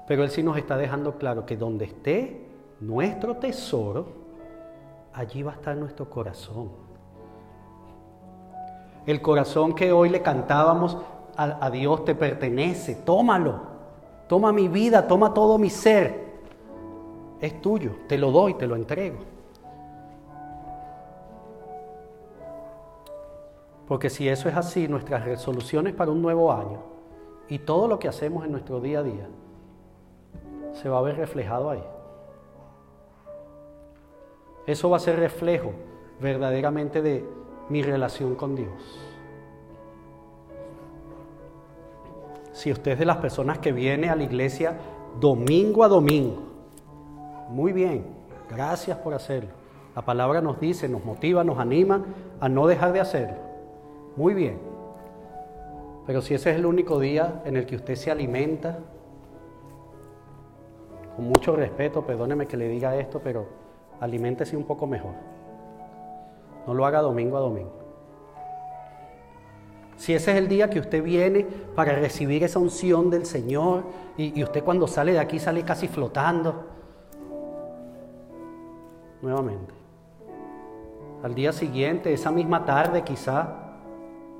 [0.07, 2.45] Pero Él sí nos está dejando claro que donde esté
[2.79, 4.07] nuestro tesoro,
[5.13, 6.69] allí va a estar nuestro corazón.
[9.05, 10.97] El corazón que hoy le cantábamos
[11.37, 13.59] a, Dios te pertenece, tómalo,
[14.27, 16.25] toma mi vida, toma todo mi ser.
[17.39, 19.34] Es tuyo, te lo doy, te lo entrego.
[23.87, 26.79] Porque si eso es así, nuestras resoluciones para un nuevo año
[27.47, 29.27] y todo lo que hacemos en nuestro día a día
[30.73, 31.83] se va a ver reflejado ahí.
[34.65, 35.73] Eso va a ser reflejo
[36.19, 37.23] verdaderamente de
[37.69, 38.73] mi relación con Dios.
[42.51, 44.77] Si usted es de las personas que viene a la iglesia
[45.19, 46.41] domingo a domingo,
[47.49, 48.05] muy bien,
[48.49, 49.51] gracias por hacerlo.
[49.95, 52.03] La palabra nos dice, nos motiva, nos anima
[52.39, 53.44] a no dejar de hacerlo.
[54.15, 54.59] Muy bien.
[56.05, 58.79] Pero si ese es el único día en el que usted se alimenta,
[61.15, 63.45] con mucho respeto, perdóneme que le diga esto, pero
[63.99, 65.13] aliméntese un poco mejor.
[66.67, 67.71] No lo haga domingo a domingo.
[69.97, 73.83] Si ese es el día que usted viene para recibir esa unción del Señor
[74.17, 76.65] y, y, usted cuando sale de aquí sale casi flotando,
[79.21, 79.73] nuevamente.
[81.23, 83.64] Al día siguiente, esa misma tarde quizá,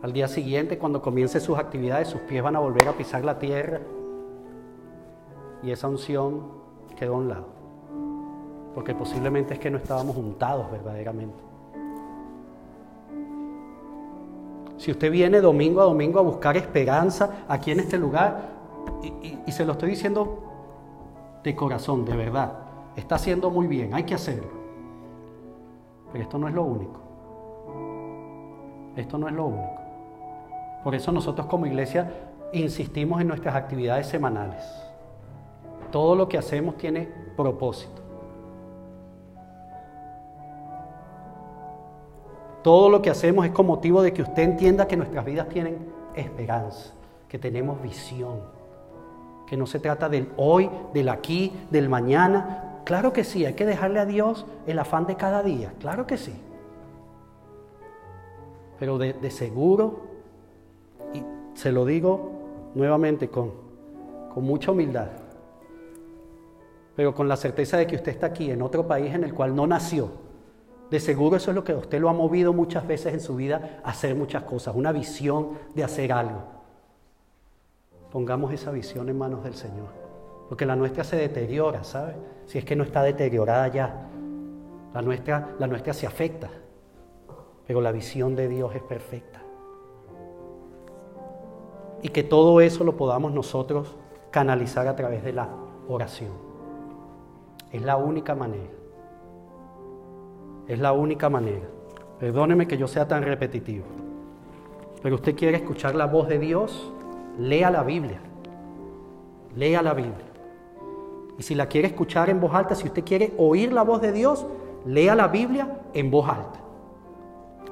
[0.05, 3.39] al día siguiente, cuando comience sus actividades, sus pies van a volver a pisar la
[3.39, 3.79] tierra
[5.63, 6.43] y esa unción
[6.95, 7.47] quedó a un lado.
[8.75, 11.33] Porque posiblemente es que no estábamos juntados verdaderamente.
[14.77, 18.49] Si usted viene domingo a domingo a buscar esperanza aquí en este lugar,
[19.01, 20.43] y, y se lo estoy diciendo
[21.43, 22.53] de corazón, de verdad,
[22.95, 24.51] está haciendo muy bien, hay que hacerlo.
[26.11, 26.99] Pero esto no es lo único.
[28.95, 29.84] Esto no es lo único.
[30.85, 32.11] Por eso nosotros como iglesia
[32.53, 34.63] insistimos en nuestras actividades semanales.
[35.91, 38.03] Todo lo que hacemos tiene propósito.
[42.61, 45.91] Todo lo que hacemos es con motivo de que usted entienda que nuestras vidas tienen
[46.13, 46.93] esperanza,
[47.27, 48.41] que tenemos visión,
[49.47, 52.81] que no se trata del hoy, del aquí, del mañana.
[52.83, 56.17] Claro que sí, hay que dejarle a Dios el afán de cada día, claro que
[56.17, 56.39] sí.
[58.77, 60.13] Pero de, de seguro
[61.55, 62.31] se lo digo
[62.75, 63.53] nuevamente con,
[64.33, 65.07] con mucha humildad,
[66.95, 69.55] pero con la certeza de que usted está aquí en otro país en el cual
[69.55, 70.11] no nació.
[70.91, 73.79] De seguro eso es lo que usted lo ha movido muchas veces en su vida
[73.83, 76.43] a hacer muchas cosas, una visión de hacer algo.
[78.11, 79.89] Pongamos esa visión en manos del Señor,
[80.47, 82.13] porque la nuestra se deteriora, ¿sabe?
[82.45, 84.07] Si es que no está deteriorada ya,
[84.93, 86.49] la nuestra, la nuestra se afecta,
[87.65, 89.44] pero la visión de Dios es perfecta
[92.05, 93.95] y que todo eso lo podamos nosotros
[94.29, 95.49] canalizar a través de la
[95.87, 96.29] oración.
[97.71, 98.69] Es la única manera.
[100.67, 101.65] Es la única manera.
[102.19, 103.85] Perdóneme que yo sea tan repetitivo.
[105.01, 106.93] Pero usted quiere escuchar la voz de Dios,
[107.39, 108.19] lea la Biblia.
[109.55, 110.27] Lea la Biblia.
[111.39, 114.11] Y si la quiere escuchar en voz alta, si usted quiere oír la voz de
[114.11, 114.45] Dios,
[114.85, 116.59] lea la Biblia en voz alta.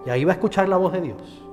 [0.07, 1.43] Y ahí va a escuchar la voz de Dios.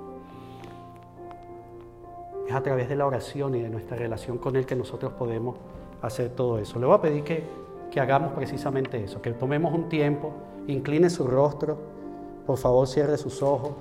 [2.50, 5.54] Es a través de la oración y de nuestra relación con Él que nosotros podemos
[6.02, 6.80] hacer todo eso.
[6.80, 7.44] Le voy a pedir que,
[7.92, 10.32] que hagamos precisamente eso, que tomemos un tiempo,
[10.66, 11.78] incline su rostro,
[12.44, 13.74] por favor cierre sus ojos.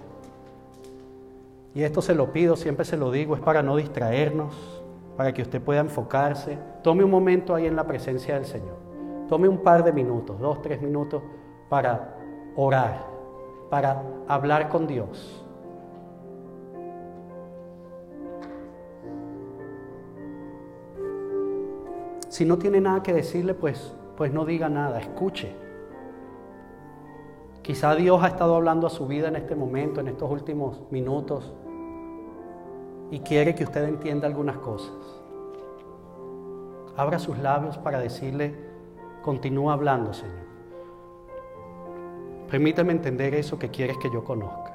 [1.73, 4.53] Y esto se lo pido, siempre se lo digo, es para no distraernos,
[5.17, 6.59] para que usted pueda enfocarse.
[6.83, 8.77] Tome un momento ahí en la presencia del Señor.
[9.27, 11.23] Tome un par de minutos, dos, tres minutos,
[11.69, 12.17] para
[12.55, 13.03] orar,
[13.71, 15.38] para hablar con Dios.
[22.39, 25.53] Si no tiene nada que decirle, pues, pues no diga nada, escuche.
[27.61, 31.51] Quizá Dios ha estado hablando a su vida en este momento, en estos últimos minutos,
[33.11, 34.95] y quiere que usted entienda algunas cosas.
[36.95, 38.55] Abra sus labios para decirle,
[39.21, 40.47] continúa hablando, Señor.
[42.49, 44.68] Permíteme entender eso que quieres que yo conozca.